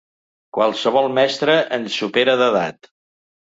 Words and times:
Qualsevol 0.57 1.09
mestre 1.17 1.55
ens 1.79 1.99
supera 2.01 2.35
d'edat. 2.43 2.91